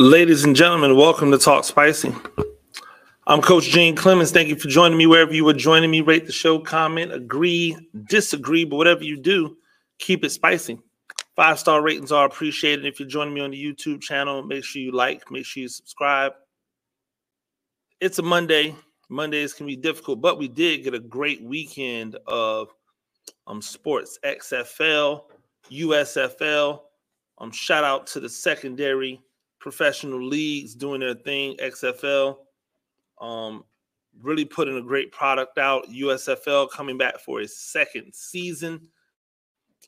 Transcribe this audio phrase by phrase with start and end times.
[0.00, 2.14] Ladies and gentlemen, welcome to Talk Spicy.
[3.26, 4.30] I'm Coach Gene Clemens.
[4.30, 6.02] Thank you for joining me wherever you are joining me.
[6.02, 9.56] Rate the show, comment, agree, disagree, but whatever you do,
[9.98, 10.78] keep it spicy.
[11.34, 12.86] Five star ratings are appreciated.
[12.86, 15.68] If you're joining me on the YouTube channel, make sure you like, make sure you
[15.68, 16.30] subscribe.
[18.00, 18.76] It's a Monday.
[19.08, 22.68] Mondays can be difficult, but we did get a great weekend of
[23.48, 25.22] um, sports XFL,
[25.72, 26.82] USFL.
[27.38, 29.20] Um, shout out to the secondary
[29.58, 32.36] professional leagues doing their thing, XFL.
[33.20, 33.64] Um,
[34.20, 35.88] really putting a great product out.
[35.88, 38.80] USFL coming back for its second season.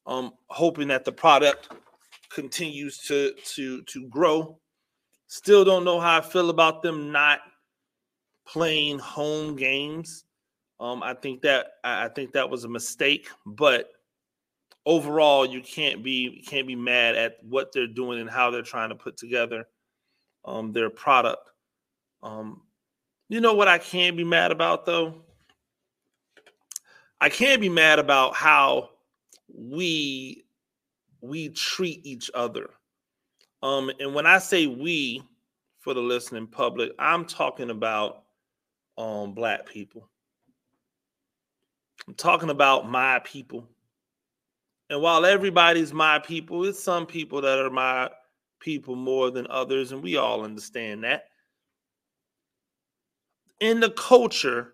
[0.07, 1.69] Um, hoping that the product
[2.31, 4.59] continues to to to grow.
[5.27, 7.41] Still don't know how I feel about them not
[8.47, 10.25] playing home games.
[10.81, 13.91] Um, I think that I think that was a mistake, but
[14.91, 18.89] overall, you can't be can't be mad at what they're doing and how they're trying
[18.89, 19.69] to put together
[20.45, 21.49] um, their product.
[22.25, 22.63] Um,
[23.29, 25.15] you know what I can't be mad about though?
[27.21, 28.91] I can't be mad about how
[29.49, 30.45] we
[31.21, 32.71] we treat each other.
[33.63, 35.23] Um, and when I say we,
[35.79, 38.25] for the listening public, I'm talking about
[38.99, 40.09] um black people.
[42.09, 43.69] I'm talking about my people.
[44.91, 48.11] And while everybody's my people, it's some people that are my
[48.59, 51.27] people more than others, and we all understand that.
[53.61, 54.73] In the culture,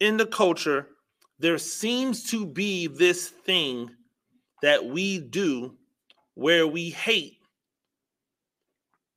[0.00, 0.88] in the culture,
[1.38, 3.90] there seems to be this thing
[4.62, 5.76] that we do
[6.32, 7.36] where we hate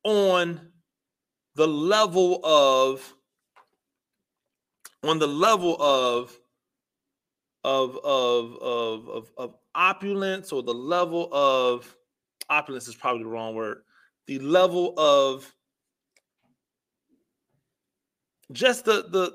[0.03, 0.59] on
[1.55, 3.13] the level of
[5.03, 6.38] on the level of
[7.63, 11.95] of of of of, of opulence or the level of
[12.50, 13.83] opulence is probably the wrong word.
[14.25, 15.53] The level of
[18.52, 19.31] just the the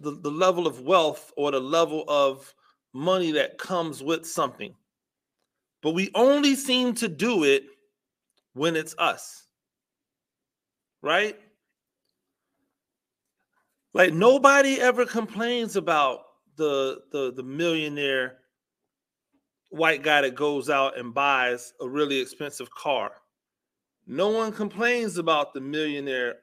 [0.00, 2.52] the, the level of wealth or the level of
[2.92, 4.74] money that comes with something.
[5.82, 7.64] But we only seem to do it
[8.54, 9.44] when it's us.
[11.02, 11.38] Right?
[13.94, 16.20] Like nobody ever complains about
[16.56, 18.38] the the the millionaire
[19.70, 23.12] white guy that goes out and buys a really expensive car.
[24.06, 26.36] No one complains about the millionaire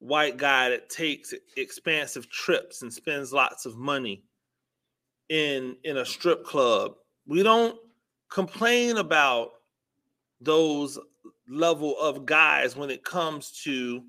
[0.00, 4.22] white guy that takes expansive trips and spends lots of money
[5.28, 6.94] in in a strip club.
[7.26, 7.78] We don't
[8.30, 9.52] complain about
[10.40, 10.98] those
[11.48, 14.02] level of guys when it comes to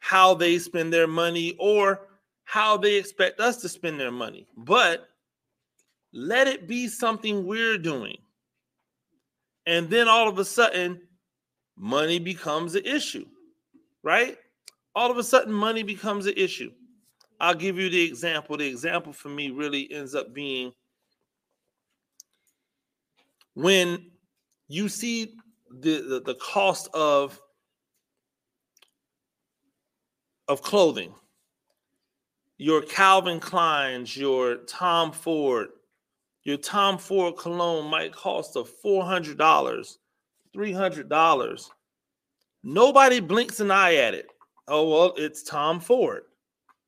[0.00, 2.08] how they spend their money or
[2.44, 4.46] how they expect us to spend their money.
[4.56, 5.08] But
[6.12, 8.18] let it be something we're doing.
[9.66, 11.00] And then all of a sudden,
[11.76, 13.26] money becomes an issue,
[14.02, 14.36] right?
[14.94, 16.70] All of a sudden, money becomes an issue.
[17.40, 18.56] I'll give you the example.
[18.56, 20.72] The example for me really ends up being
[23.54, 24.10] when
[24.68, 25.36] you see
[25.70, 27.40] the, the, the cost of
[30.48, 31.14] of clothing,
[32.58, 35.68] your Calvin Klein's, your Tom Ford,
[36.50, 39.96] your Tom Ford cologne might cost a $400,
[40.56, 41.70] $300.
[42.64, 44.26] Nobody blinks an eye at it.
[44.66, 46.22] Oh, well, it's Tom Ford,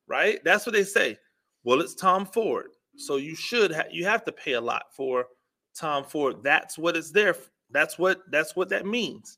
[0.05, 0.43] right?
[0.43, 1.17] That's what they say.
[1.63, 2.71] Well, it's Tom Ford.
[2.97, 5.27] So you should have you have to pay a lot for
[5.73, 6.43] Tom Ford.
[6.43, 7.33] That's what it's there.
[7.33, 7.49] For.
[7.71, 9.37] That's what that's what that means.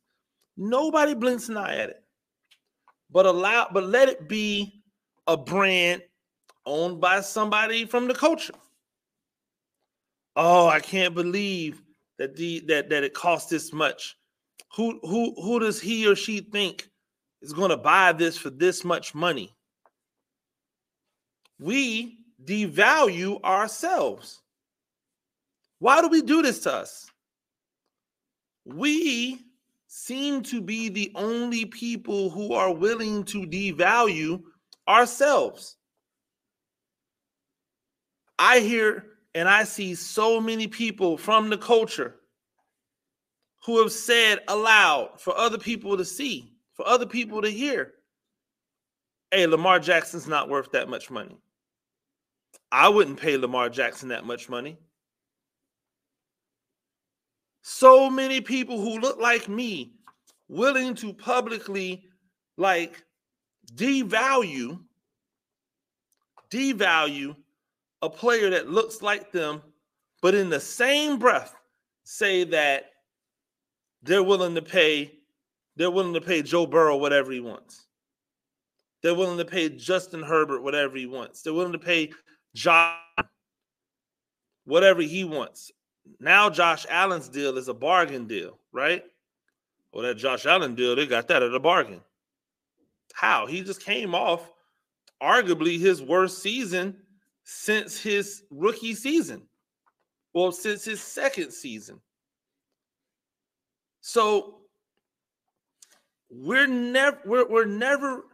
[0.57, 2.03] Nobody blinks an eye at it.
[3.11, 4.81] But allow but let it be
[5.27, 6.01] a brand
[6.65, 8.55] owned by somebody from the culture
[10.35, 11.81] oh, I can't believe
[12.17, 14.17] that the that that it costs this much.
[14.75, 16.89] Who who who does he or she think
[17.41, 19.55] is going to buy this for this much money?
[21.59, 24.41] We devalue ourselves.
[25.79, 27.09] Why do we do this to us?
[28.65, 29.39] We
[29.87, 34.41] seem to be the only people who are willing to devalue
[34.87, 35.77] ourselves.
[38.37, 39.05] I hear
[39.35, 42.15] and I see so many people from the culture
[43.65, 47.95] who have said aloud for other people to see, for other people to hear,
[49.31, 51.37] hey, Lamar Jackson's not worth that much money.
[52.71, 54.77] I wouldn't pay Lamar Jackson that much money.
[57.61, 59.95] So many people who look like me
[60.47, 62.05] willing to publicly
[62.57, 63.03] like
[63.73, 64.79] devalue
[66.51, 67.35] devalue
[68.05, 69.61] a player that looks like them,
[70.21, 71.55] but in the same breath
[72.03, 72.91] say that
[74.03, 75.11] they're willing to pay
[75.77, 77.87] they're willing to pay Joe Burrow whatever he wants.
[79.03, 81.41] They're willing to pay Justin Herbert whatever he wants.
[81.41, 82.11] They're willing to pay
[82.53, 82.95] John
[84.63, 85.71] whatever he wants.
[86.19, 89.03] Now Josh Allen's deal is a bargain deal, right?
[89.91, 92.01] Well, that Josh Allen deal, they got that at a bargain.
[93.13, 93.47] How?
[93.47, 94.49] He just came off
[95.21, 96.97] arguably his worst season
[97.45, 99.43] since his rookie season.
[100.33, 102.01] Well, since his second season.
[104.01, 104.57] So
[106.29, 108.25] we're never we're, we're never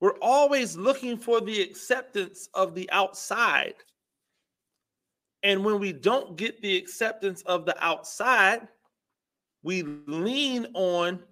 [0.00, 3.74] we're always looking for the acceptance of the outside
[5.42, 8.66] and when we don't get the acceptance of the outside
[9.62, 11.22] we lean on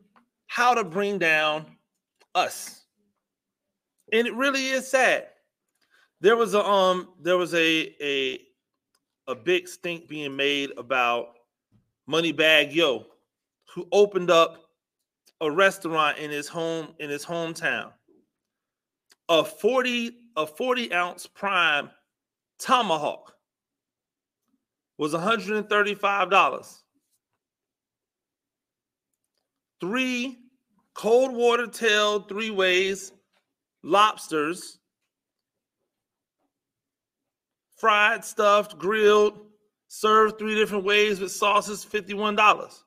[0.46, 1.66] how to bring down
[2.34, 2.84] us
[4.12, 5.26] and it really is sad
[6.20, 8.40] there was a um there was a a
[9.26, 11.34] a big stink being made about
[12.08, 13.06] Moneybagg Yo
[13.74, 14.56] who opened up
[15.40, 17.92] a restaurant in his home in his hometown.
[19.28, 21.90] A 40 a 40 ounce prime
[22.58, 23.34] tomahawk
[24.96, 26.78] was $135.
[29.80, 30.38] Three
[30.94, 33.12] cold water tail three ways
[33.84, 34.80] lobsters
[37.78, 39.46] fried stuffed grilled
[39.88, 42.82] served three different ways with sauces $51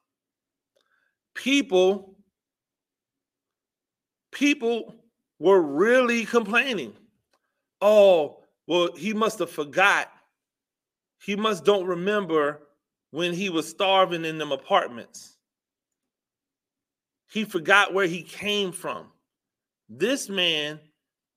[1.33, 2.15] people
[4.31, 4.95] people
[5.39, 6.93] were really complaining.
[7.81, 10.09] Oh, well, he must have forgot.
[11.19, 12.61] He must don't remember
[13.11, 15.37] when he was starving in them apartments.
[17.29, 19.07] He forgot where he came from.
[19.89, 20.79] This man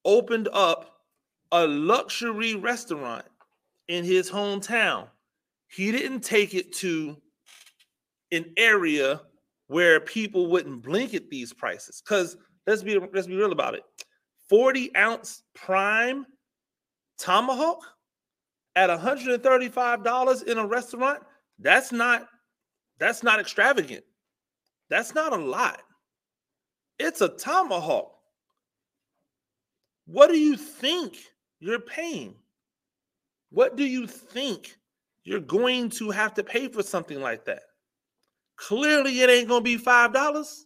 [0.05, 1.01] opened up
[1.51, 3.25] a luxury restaurant
[3.89, 5.09] in his hometown.
[5.69, 7.17] He didn't take it to
[8.33, 9.21] an area
[9.67, 12.37] where people wouldn't blink at these prices because
[12.67, 13.83] let's be let's be real about it.
[14.49, 16.27] 40 ounce prime
[17.19, 17.83] tomahawk
[18.77, 21.23] at $135 in a restaurant,
[21.59, 22.29] that's not
[22.99, 24.05] that's not extravagant.
[24.91, 25.83] That's not a lot.
[26.99, 28.13] It's a tomahawk.
[30.07, 31.17] What do you think
[31.59, 32.35] you're paying?
[33.55, 34.77] What do you think
[35.23, 37.63] you're going to have to pay for something like that?
[38.57, 40.65] Clearly, it ain't going to be $5.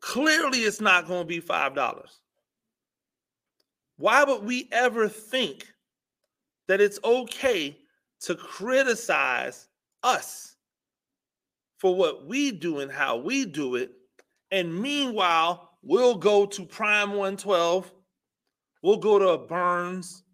[0.00, 2.02] Clearly, it's not going to be $5.
[3.96, 5.68] Why would we ever think
[6.66, 7.78] that it's okay
[8.22, 9.68] to criticize
[10.02, 10.56] us
[11.78, 13.92] for what we do and how we do it?
[14.50, 17.92] And meanwhile, we'll go to Prime 112,
[18.82, 20.24] we'll go to Bern's,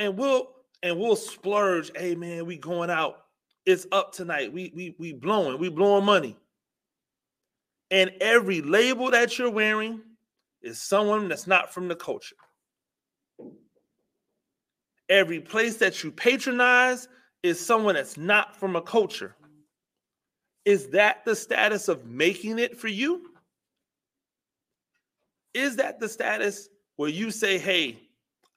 [0.00, 0.48] and we'll
[0.82, 1.92] and we'll splurge.
[1.94, 3.26] Hey man, we going out.
[3.66, 4.52] It's up tonight.
[4.52, 6.36] We we we blowing, we blowing money.
[7.92, 10.00] And every label that you're wearing
[10.62, 12.36] is someone that's not from the culture.
[15.08, 17.08] Every place that you patronize
[17.42, 19.36] is someone that's not from a culture.
[20.64, 23.32] Is that the status of making it for you?
[25.52, 27.98] Is that the status where you say, hey,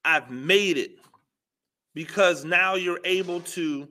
[0.06, 1.00] I've made it
[1.94, 3.88] because now you're able to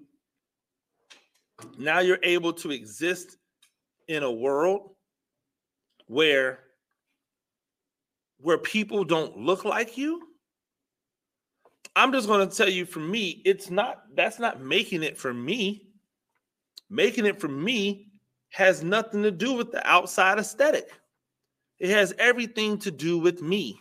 [1.78, 3.36] now you're able to exist
[4.08, 4.90] in a world
[6.06, 6.58] where
[8.38, 10.20] where people don't look like you.
[11.94, 15.32] I'm just going to tell you for me it's not that's not making it for
[15.32, 15.88] me.
[16.90, 18.08] Making it for me
[18.50, 20.90] has nothing to do with the outside aesthetic.
[21.78, 23.78] It has everything to do with me.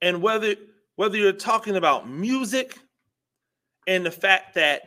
[0.00, 0.56] And whether
[0.96, 2.78] whether you're talking about music
[3.86, 4.82] and the fact that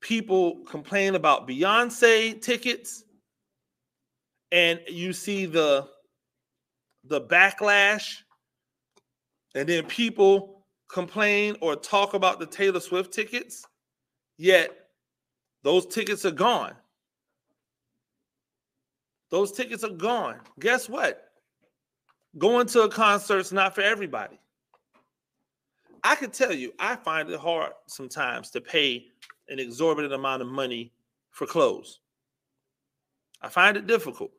[0.00, 3.04] people complain about Beyonce tickets
[4.52, 5.88] and you see the
[7.04, 8.18] the backlash
[9.54, 13.66] and then people complain or talk about the Taylor Swift tickets
[14.36, 14.70] yet
[15.62, 16.74] those tickets are gone.
[19.30, 20.38] Those tickets are gone.
[20.60, 21.24] Guess what?
[22.38, 24.38] Going to a concert's not for everybody
[26.04, 29.06] i can tell you i find it hard sometimes to pay
[29.48, 30.92] an exorbitant amount of money
[31.30, 32.00] for clothes
[33.42, 34.30] i find it difficult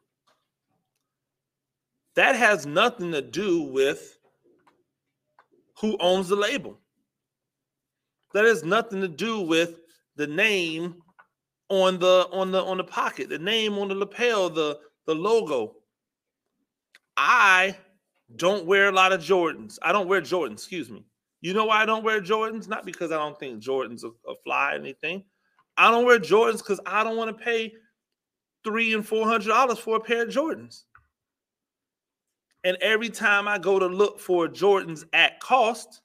[2.16, 4.18] that has nothing to do with
[5.80, 6.78] who owns the label.
[8.34, 9.80] That has nothing to do with
[10.16, 10.96] the name
[11.70, 15.78] on the on the on the pocket, the name on the lapel, the the logo.
[17.16, 17.78] I
[18.36, 19.78] don't wear a lot of Jordans.
[19.82, 21.06] I don't wear Jordans, excuse me.
[21.42, 22.68] You know why I don't wear Jordans?
[22.68, 25.24] Not because I don't think Jordans are, are fly or anything.
[25.78, 27.74] I don't wear Jordans because I don't want to pay
[28.64, 30.84] three and four hundred dollars for a pair of Jordans.
[32.66, 36.02] And every time I go to look for Jordans at cost,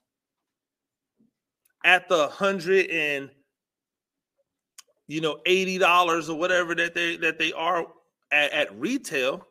[1.83, 3.29] at the hundred and
[5.07, 7.85] you know eighty dollars or whatever that they that they are
[8.31, 9.45] at, at retail,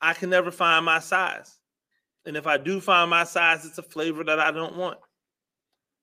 [0.00, 1.58] I can never find my size.
[2.26, 4.98] And if I do find my size, it's a flavor that I don't want.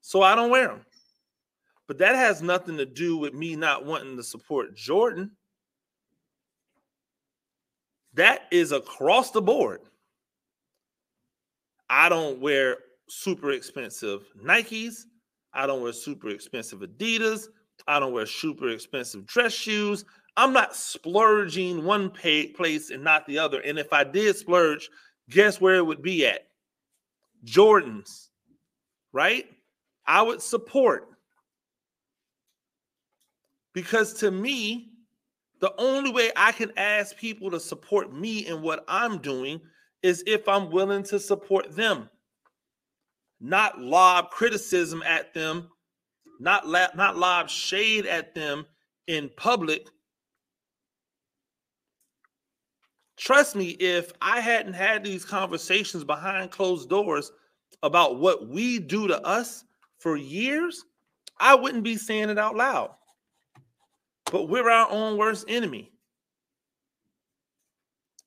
[0.01, 0.85] So I don't wear them.
[1.87, 5.31] But that has nothing to do with me not wanting to support Jordan.
[8.13, 9.81] That is across the board.
[11.89, 12.77] I don't wear
[13.07, 15.03] super expensive Nikes.
[15.53, 17.47] I don't wear super expensive Adidas.
[17.87, 20.03] I don't wear super expensive dress shoes.
[20.35, 23.61] I'm not splurging one pay, place and not the other.
[23.61, 24.89] And if I did splurge,
[25.29, 26.41] guess where it would be at?
[27.45, 28.29] Jordans,
[29.13, 29.45] right?
[30.07, 31.09] I would support.
[33.73, 34.89] Because to me,
[35.59, 39.59] the only way I can ask people to support me in what I'm doing
[40.03, 42.09] is if I'm willing to support them,
[43.39, 45.69] not lob criticism at them,
[46.39, 48.65] not la- not lob shade at them
[49.07, 49.87] in public.
[53.17, 57.31] Trust me, if I hadn't had these conversations behind closed doors
[57.81, 59.63] about what we do to us
[59.99, 60.83] for years,
[61.39, 62.91] I wouldn't be saying it out loud.
[64.31, 65.91] But we're our own worst enemy.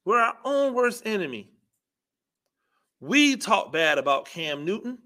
[0.05, 1.51] We're our own worst enemy.
[3.01, 4.99] We talk bad about Cam Newton,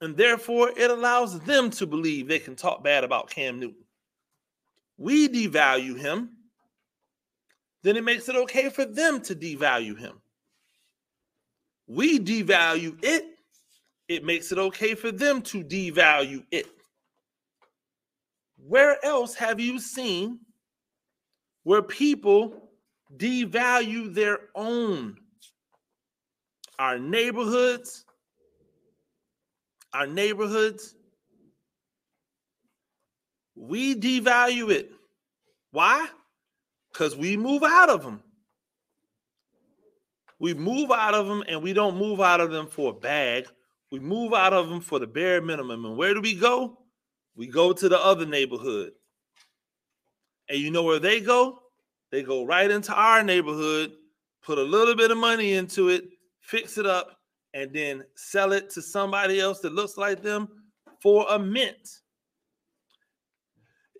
[0.00, 3.84] and therefore it allows them to believe they can talk bad about Cam Newton.
[4.98, 6.30] We devalue him,
[7.82, 10.20] then it makes it okay for them to devalue him.
[11.86, 13.35] We devalue it,
[14.08, 16.66] it makes it okay for them to devalue it.
[18.56, 20.40] Where else have you seen
[21.64, 22.70] where people
[23.16, 25.16] devalue their own?
[26.78, 28.04] Our neighborhoods,
[29.92, 30.94] our neighborhoods,
[33.54, 34.90] we devalue it.
[35.70, 36.06] Why?
[36.92, 38.22] Because we move out of them.
[40.38, 43.46] We move out of them and we don't move out of them for a bag.
[43.96, 45.86] We move out of them for the bare minimum.
[45.86, 46.80] And where do we go?
[47.34, 48.92] We go to the other neighborhood.
[50.50, 51.60] And you know where they go?
[52.12, 53.92] They go right into our neighborhood,
[54.42, 56.04] put a little bit of money into it,
[56.40, 57.16] fix it up,
[57.54, 60.46] and then sell it to somebody else that looks like them
[61.00, 61.88] for a mint.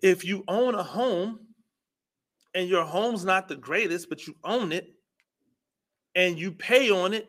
[0.03, 1.39] If you own a home
[2.53, 4.89] and your home's not the greatest, but you own it
[6.13, 7.27] and you pay on it,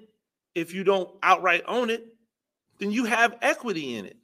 [0.55, 2.05] if you don't outright own it,
[2.79, 4.17] then you have equity in it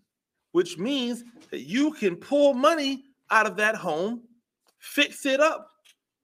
[0.54, 4.23] which means that you can pull money out of that home,
[4.78, 5.68] fix it up,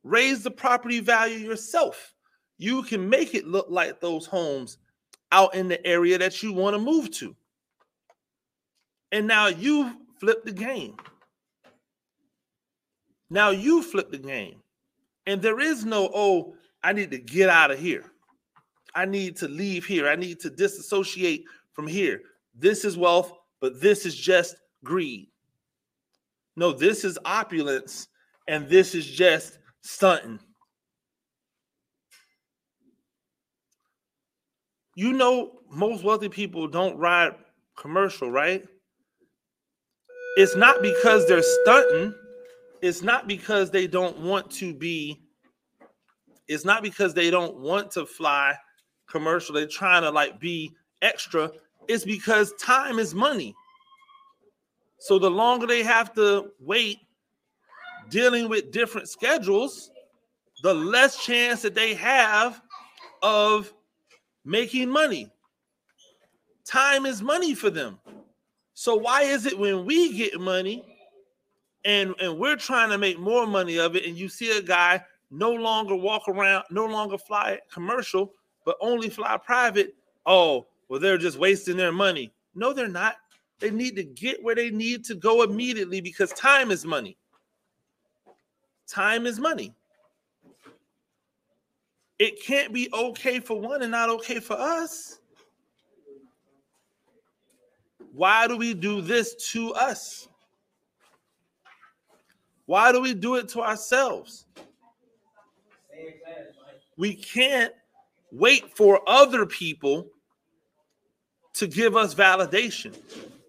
[0.05, 2.15] raise the property value yourself.
[2.57, 4.79] You can make it look like those homes
[5.33, 7.35] out in the area that you want to move to.
[9.11, 10.97] And now you flip the game.
[13.31, 14.63] Now you flip the game.
[15.27, 18.05] And there is no, oh, I need to get out of here.
[18.95, 20.09] I need to leave here.
[20.09, 22.21] I need to disassociate from here.
[22.55, 25.29] This is wealth but this is just greed.
[26.57, 28.09] No, this is opulence,
[28.49, 30.41] and this is just stunting.
[34.97, 37.35] You know, most wealthy people don't ride
[37.77, 38.67] commercial, right?
[40.37, 42.15] It's not because they're stunting.
[42.83, 45.23] It's not because they don't want to be.
[46.49, 48.55] It's not because they don't want to fly
[49.09, 49.55] commercial.
[49.55, 51.51] They're trying to like be extra
[51.89, 53.55] is because time is money.
[54.99, 56.99] So the longer they have to wait
[58.11, 59.91] dealing with different schedules,
[60.63, 62.61] the less chance that they have
[63.23, 63.73] of
[64.45, 65.31] making money.
[66.65, 67.99] Time is money for them.
[68.75, 70.85] So why is it when we get money
[71.85, 75.03] and and we're trying to make more money of it and you see a guy
[75.31, 78.33] no longer walk around, no longer fly commercial,
[78.65, 79.95] but only fly private,
[80.27, 82.33] oh, well, they're just wasting their money.
[82.57, 83.15] No, they're not.
[83.61, 87.17] They need to get where they need to go immediately because time is money.
[88.89, 89.73] Time is money.
[92.19, 95.21] It can't be okay for one and not okay for us.
[98.13, 100.29] Why do we do this to us?
[102.67, 104.47] Why do we do it to ourselves?
[106.97, 107.73] We can't
[108.33, 110.09] wait for other people
[111.61, 112.97] to give us validation.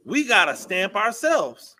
[0.05, 1.75] We got to stamp ourselves.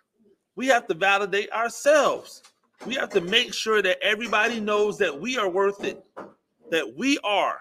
[0.56, 2.42] We have to validate ourselves.
[2.86, 6.02] We have to make sure that everybody knows that we are worth it,
[6.70, 7.58] that we are,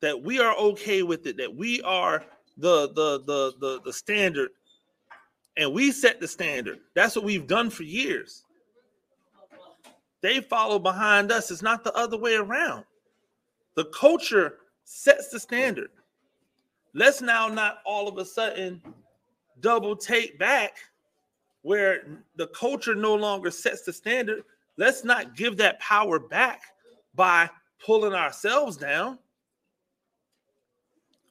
[0.00, 2.24] that we are okay with it, that we are
[2.56, 4.50] the the the the, the standard,
[5.56, 6.78] and we set the standard.
[6.94, 8.44] That's what we've done for years.
[10.22, 11.50] They follow behind us.
[11.50, 12.84] It's not the other way around.
[13.74, 15.90] The culture sets the standard.
[16.96, 18.80] Let's now not all of a sudden
[19.60, 20.78] double take back
[21.60, 24.44] where the culture no longer sets the standard.
[24.78, 26.62] Let's not give that power back
[27.14, 27.50] by
[27.84, 29.18] pulling ourselves down,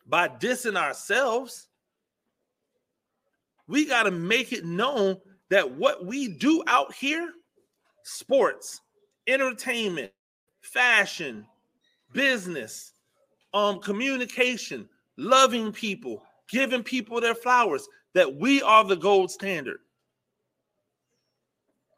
[0.06, 1.68] by dissing ourselves.
[3.68, 5.18] We got to make it known
[5.50, 7.32] that what we do out here
[8.04, 8.82] sports,
[9.26, 10.12] entertainment,
[10.62, 11.44] fashion,
[12.14, 12.92] business,
[13.56, 19.80] um, communication, loving people, giving people their flowers, that we are the gold standard,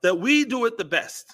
[0.01, 1.33] that we do it the best.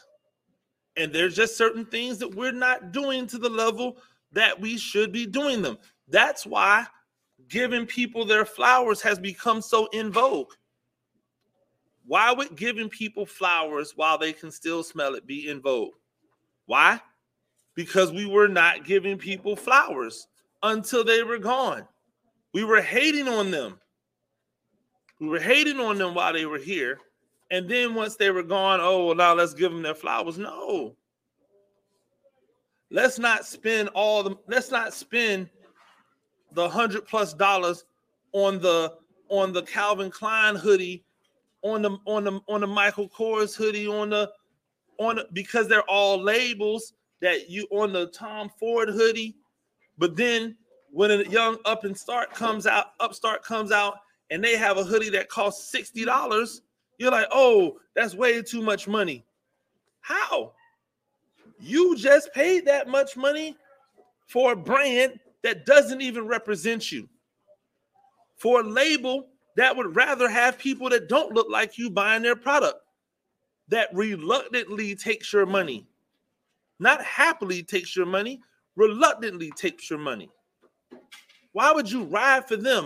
[0.95, 3.97] And there's just certain things that we're not doing to the level
[4.31, 5.77] that we should be doing them.
[6.07, 6.85] That's why
[7.47, 10.51] giving people their flowers has become so in vogue.
[12.05, 15.93] Why would giving people flowers while they can still smell it be in vogue?
[16.65, 16.99] Why?
[17.75, 20.27] Because we were not giving people flowers
[20.63, 21.87] until they were gone.
[22.53, 23.79] We were hating on them.
[25.19, 26.99] We were hating on them while they were here.
[27.51, 30.37] And then once they were gone, oh, well, now let's give them their flowers.
[30.37, 30.95] No.
[32.89, 35.49] Let's not spend all the let's not spend
[36.51, 37.85] the hundred plus dollars
[38.33, 38.93] on the
[39.29, 41.03] on the Calvin Klein hoodie,
[41.63, 44.31] on the on the on the Michael Kors hoodie, on the
[44.99, 49.35] on the, because they're all labels that you on the Tom Ford hoodie,
[49.97, 50.55] but then
[50.91, 53.95] when a young up and start comes out, upstart comes out,
[54.29, 56.61] and they have a hoodie that costs sixty dollars,
[56.97, 59.25] you're like, oh, that's way too much money.
[60.01, 60.53] How?
[61.59, 63.55] You just paid that much money
[64.27, 67.07] for a brand that doesn't even represent you,
[68.35, 72.35] for a label that would rather have people that don't look like you buying their
[72.35, 72.79] product,
[73.67, 75.85] that reluctantly takes your money,
[76.79, 78.41] not happily takes your money,
[78.75, 80.29] reluctantly takes your money.
[81.51, 82.85] Why would you ride for them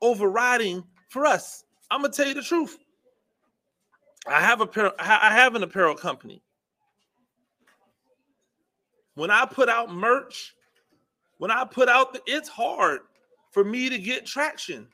[0.00, 1.64] over riding for us?
[1.90, 2.78] I'm gonna tell you the truth.
[4.26, 6.42] I have a I have an apparel company.
[9.14, 10.54] When I put out merch,
[11.38, 13.00] when I put out the, it's hard
[13.50, 14.86] for me to get traction.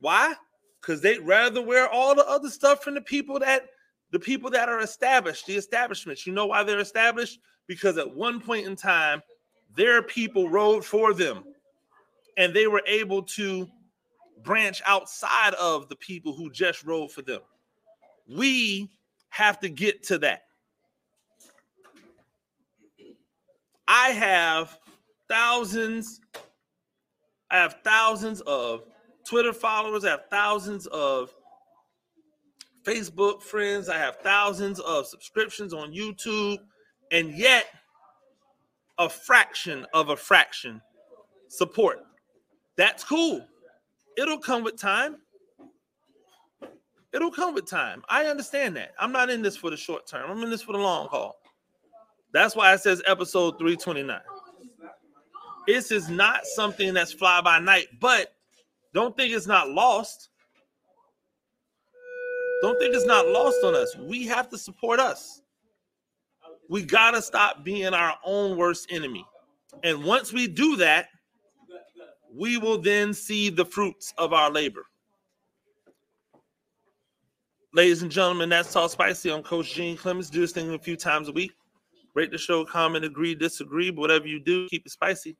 [0.00, 0.34] Why?
[0.80, 3.68] Because they'd rather wear all the other stuff from the people that
[4.10, 6.26] the people that are established, the establishments.
[6.26, 7.40] You know why they're established?
[7.66, 9.22] Because at one point in time,
[9.74, 11.44] their people rode for them
[12.36, 13.68] and they were able to
[14.42, 17.40] branch outside of the people who just rode for them.
[18.28, 18.90] We
[19.30, 20.42] have to get to that.
[23.88, 24.78] I have
[25.28, 26.20] thousands,
[27.50, 28.84] I have thousands of
[29.26, 31.34] Twitter followers, I have thousands of
[32.84, 36.58] Facebook friends, I have thousands of subscriptions on YouTube,
[37.12, 37.66] and yet
[38.98, 40.80] a fraction of a fraction
[41.48, 42.00] support.
[42.76, 43.46] That's cool.
[44.16, 45.16] It'll come with time.
[47.12, 48.02] It'll come with time.
[48.08, 48.92] I understand that.
[48.98, 50.30] I'm not in this for the short term.
[50.30, 51.36] I'm in this for the long haul.
[52.32, 54.18] That's why it says episode 329.
[55.66, 58.34] This is not something that's fly by night, but
[58.94, 60.30] don't think it's not lost.
[62.62, 63.94] Don't think it's not lost on us.
[63.96, 65.41] We have to support us.
[66.68, 69.26] We got to stop being our own worst enemy.
[69.82, 71.08] And once we do that,
[72.34, 74.84] we will then see the fruits of our labor.
[77.74, 79.30] Ladies and gentlemen, that's Talk Spicy.
[79.30, 80.30] I'm Coach Gene Clemens.
[80.30, 81.52] Do this thing a few times a week.
[82.14, 85.36] Rate the show, comment, agree, disagree, but whatever you do, keep it spicy.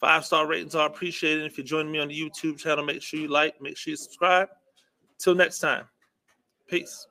[0.00, 1.44] Five star ratings are appreciated.
[1.44, 3.96] If you're joining me on the YouTube channel, make sure you like, make sure you
[3.96, 4.48] subscribe.
[5.18, 5.84] Till next time,
[6.68, 7.06] peace.